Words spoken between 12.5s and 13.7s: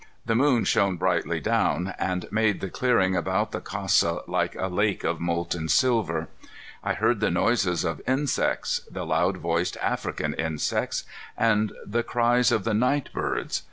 of the night birds.